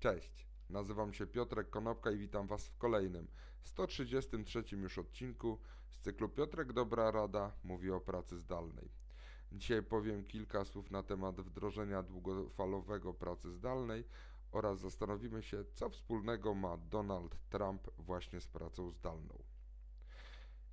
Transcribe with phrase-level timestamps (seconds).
[0.00, 3.26] Cześć, nazywam się Piotrek Konopka i witam Was w kolejnym,
[3.62, 8.90] 133 już odcinku z cyklu Piotrek Dobra Rada mówi o pracy zdalnej.
[9.52, 14.04] Dzisiaj powiem kilka słów na temat wdrożenia długofalowego pracy zdalnej
[14.52, 19.42] oraz zastanowimy się, co wspólnego ma Donald Trump właśnie z pracą zdalną.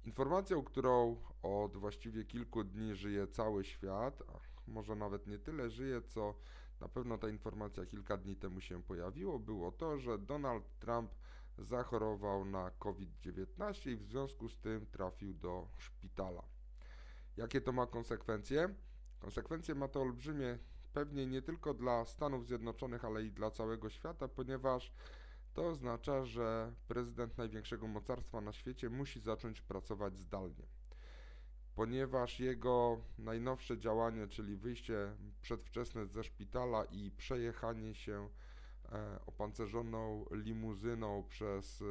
[0.04, 4.24] Informacją, którą od właściwie kilku dni żyje cały świat,
[4.68, 6.36] może nawet nie tyle żyje, co
[6.82, 11.12] na pewno ta informacja kilka dni temu się pojawiło, było to, że Donald Trump
[11.58, 16.44] zachorował na COVID-19 i w związku z tym trafił do szpitala.
[17.38, 18.76] Jakie to ma konsekwencje?
[19.20, 20.58] Konsekwencje ma to olbrzymie,
[20.94, 24.94] pewnie nie tylko dla Stanów Zjednoczonych, ale i dla całego świata, ponieważ
[25.54, 30.64] to oznacza, że prezydent największego mocarstwa na świecie musi zacząć pracować zdalnie.
[31.76, 38.30] Ponieważ jego najnowsze działanie, czyli wyjście przedwczesne ze szpitala i przejechanie się
[38.92, 41.86] e, opancerzoną limuzyną przez e,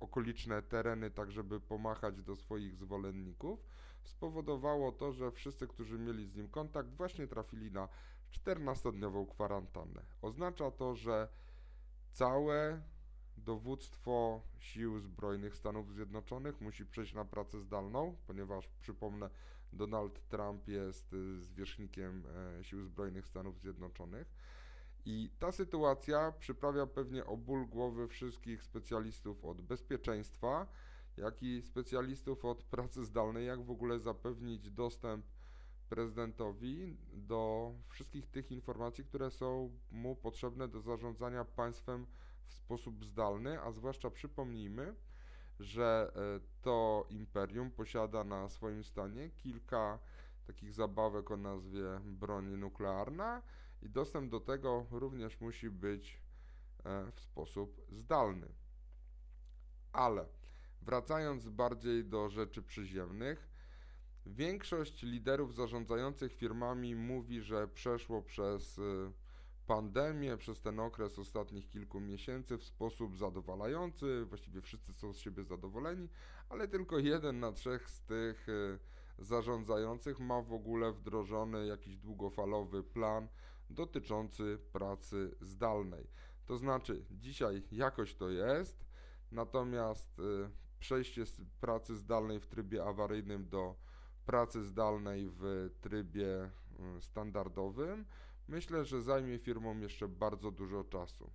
[0.00, 3.60] okoliczne tereny, tak żeby pomachać do swoich zwolenników,
[4.04, 7.88] spowodowało to, że wszyscy, którzy mieli z nim kontakt, właśnie trafili na
[8.30, 10.02] 14-dniową kwarantannę.
[10.22, 11.28] Oznacza to, że
[12.16, 12.82] Całe
[13.36, 19.30] dowództwo Sił Zbrojnych Stanów Zjednoczonych musi przejść na pracę zdalną, ponieważ przypomnę,
[19.72, 22.22] Donald Trump jest y, zwierzchnikiem
[22.60, 24.34] e, Sił Zbrojnych Stanów Zjednoczonych.
[25.04, 30.66] I ta sytuacja przyprawia pewnie o ból głowy wszystkich specjalistów od bezpieczeństwa,
[31.16, 35.26] jak i specjalistów od pracy zdalnej, jak w ogóle zapewnić dostęp
[35.88, 42.06] prezydentowi do wszystkich tych informacji, które są mu potrzebne do zarządzania państwem
[42.46, 44.94] w sposób zdalny, a zwłaszcza przypomnijmy,
[45.60, 49.98] że e, to imperium posiada na swoim stanie kilka
[50.46, 53.42] takich zabawek o nazwie broń nuklearna
[53.82, 56.22] i dostęp do tego również musi być
[56.84, 58.48] e, w sposób zdalny.
[59.92, 60.26] Ale
[60.82, 63.56] wracając bardziej do rzeczy przyziemnych,
[64.26, 69.12] Większość liderów zarządzających firmami mówi, że przeszło przez y,
[69.66, 74.24] pandemię, przez ten okres ostatnich kilku miesięcy w sposób zadowalający.
[74.24, 76.08] Właściwie wszyscy są z siebie zadowoleni,
[76.48, 78.78] ale tylko jeden na trzech z tych y,
[79.18, 83.28] zarządzających ma w ogóle wdrożony jakiś długofalowy plan
[83.70, 86.06] dotyczący pracy zdalnej.
[86.46, 88.86] To znaczy, dzisiaj jakoś to jest,
[89.32, 93.74] natomiast y, przejście z pracy zdalnej w trybie awaryjnym do
[94.26, 98.04] pracy zdalnej w trybie mm, standardowym,
[98.48, 101.30] myślę, że zajmie firmom jeszcze bardzo dużo czasu.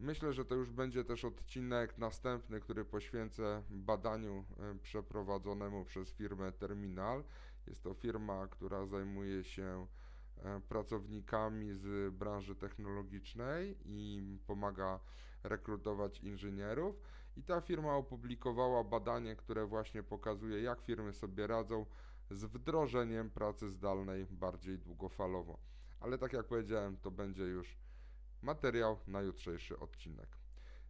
[0.00, 6.52] Myślę, że to już będzie też odcinek następny, który poświęcę badaniu e, przeprowadzonemu przez firmę
[6.52, 7.24] Terminal.
[7.66, 9.86] Jest to firma, która zajmuje się
[10.36, 15.00] e, pracownikami z branży technologicznej i pomaga
[15.42, 17.00] rekrutować inżynierów.
[17.36, 21.86] I ta firma opublikowała badanie, które właśnie pokazuje, jak firmy sobie radzą
[22.30, 25.58] z wdrożeniem pracy zdalnej bardziej długofalowo.
[26.00, 27.76] Ale tak jak powiedziałem, to będzie już
[28.42, 30.28] materiał na jutrzejszy odcinek.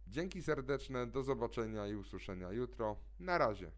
[0.07, 2.97] Dzięki serdeczne, do zobaczenia i usłyszenia jutro.
[3.19, 3.71] Na razie.